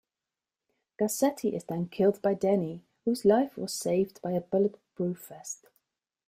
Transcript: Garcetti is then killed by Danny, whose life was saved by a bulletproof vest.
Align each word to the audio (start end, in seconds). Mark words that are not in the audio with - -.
Garcetti 0.99 1.53
is 1.53 1.65
then 1.65 1.87
killed 1.87 2.23
by 2.23 2.33
Danny, 2.33 2.81
whose 3.05 3.23
life 3.23 3.55
was 3.55 3.71
saved 3.71 4.19
by 4.23 4.31
a 4.31 4.41
bulletproof 4.41 5.27
vest. 5.27 5.67